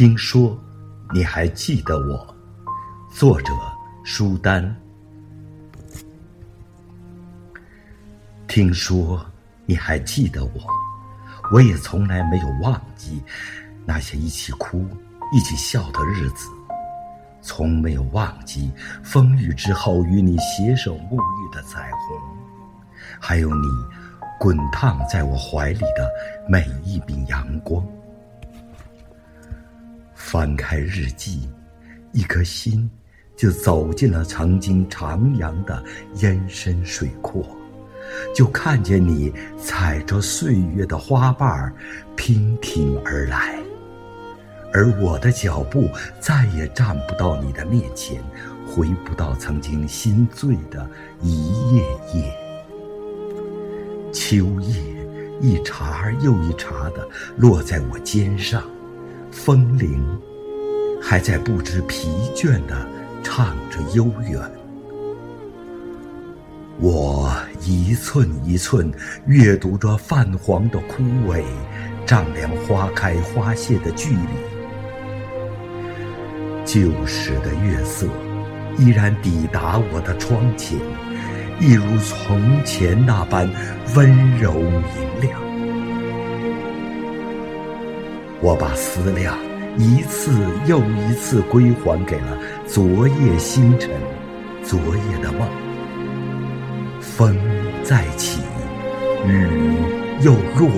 [0.00, 0.58] 听说
[1.12, 2.34] 你还记得我，
[3.12, 3.52] 作者
[4.02, 4.74] 舒丹。
[8.48, 9.22] 听说
[9.66, 10.52] 你还记得我，
[11.52, 13.22] 我也从来没有忘记
[13.84, 14.88] 那些一起哭、
[15.34, 16.48] 一起笑的日子，
[17.42, 18.72] 从没有忘记
[19.02, 22.18] 风雨之后与你携手沐浴的彩虹，
[23.20, 23.68] 还有你
[24.38, 26.10] 滚烫在我怀里的
[26.48, 27.86] 每一米阳光。
[30.30, 31.48] 翻开日记，
[32.12, 32.88] 一颗心
[33.34, 35.82] 就走进了曾经徜徉的
[36.18, 37.44] 烟深水阔，
[38.32, 41.74] 就看见你踩着岁月的花瓣儿
[42.16, 43.58] 娉婷而来，
[44.72, 45.90] 而我的脚步
[46.20, 48.22] 再也站不到你的面前，
[48.64, 50.88] 回不到曾经心醉的
[51.20, 51.82] 一夜
[52.14, 52.32] 夜。
[54.12, 54.80] 秋叶
[55.40, 58.62] 一茬又一茬的落在我肩上。
[59.30, 60.04] 风铃
[61.00, 62.86] 还在不知疲倦地
[63.22, 64.40] 唱着悠远，
[66.78, 67.32] 我
[67.64, 68.92] 一寸一寸
[69.26, 71.42] 阅读着泛黄的枯萎，
[72.04, 74.16] 丈量花开花谢的距离。
[76.64, 78.06] 旧时的月色
[78.78, 80.78] 依然抵达我的窗前，
[81.58, 83.48] 一如从前那般
[83.94, 85.49] 温柔明亮。
[88.42, 89.36] 我把思量
[89.76, 90.32] 一次
[90.66, 93.90] 又一次归还给了昨夜星辰，
[94.64, 95.46] 昨夜的梦。
[97.00, 97.38] 风
[97.84, 98.40] 再起，
[99.26, 99.76] 雨
[100.22, 100.70] 又落，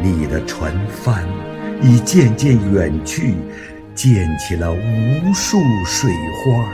[0.00, 1.26] 你的船帆
[1.82, 3.34] 已渐渐远去，
[3.92, 6.12] 溅起了无数水
[6.44, 6.72] 花。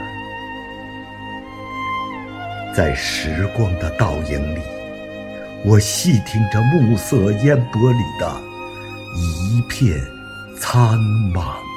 [2.75, 4.59] 在时光的倒影里，
[5.65, 8.52] 我细听着暮色烟波里的。
[9.15, 9.99] 一片
[10.57, 10.99] 苍
[11.33, 11.72] 茫。